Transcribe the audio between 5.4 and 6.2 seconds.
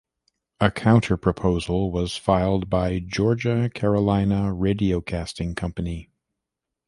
Company.